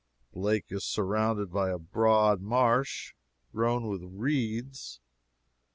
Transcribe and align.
The 0.33 0.39
Lake 0.39 0.65
is 0.69 0.83
surrounded 0.83 1.51
by 1.51 1.69
a 1.69 1.77
broad 1.77 2.41
marsh, 2.41 3.13
grown 3.51 3.87
with 3.87 4.01
reeds. 4.03 4.99